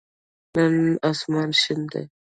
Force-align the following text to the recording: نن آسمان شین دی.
نن 0.55 0.75
آسمان 1.09 1.49
شین 1.61 1.81
دی. 1.91 2.03